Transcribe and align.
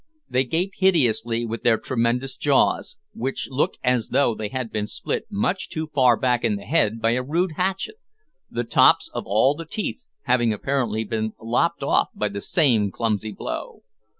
They 0.27 0.45
gape 0.45 0.71
hideously 0.77 1.45
with 1.45 1.61
their 1.61 1.77
tremendous 1.77 2.35
jaws, 2.35 2.97
which 3.13 3.49
look 3.51 3.75
as 3.83 4.07
though 4.07 4.33
they 4.33 4.47
had 4.49 4.71
been 4.71 4.87
split 4.87 5.27
much 5.29 5.69
too 5.69 5.91
far 5.93 6.17
back 6.17 6.43
in 6.43 6.55
the 6.55 6.65
head 6.65 6.99
by 6.99 7.11
a 7.11 7.21
rude 7.21 7.51
hatchet 7.51 7.97
the 8.49 8.63
tops 8.63 9.11
of 9.13 9.25
all 9.27 9.53
the 9.53 9.65
teeth 9.65 10.07
having 10.23 10.51
apparently 10.51 11.03
been 11.03 11.33
lopped 11.39 11.83
off 11.83 12.09
by 12.15 12.29
the 12.29 12.41
same 12.41 12.89
clumsy 12.89 13.31
blow. 13.31 13.83